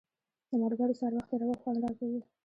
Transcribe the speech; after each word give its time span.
د 0.49 0.51
ملګرو 0.61 0.93
سره 1.01 1.13
وخت 1.17 1.29
تېرول 1.31 1.57
خوند 1.61 1.79
راکوي. 1.83 2.21